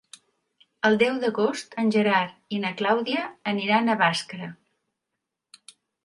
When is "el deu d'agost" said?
0.87-1.75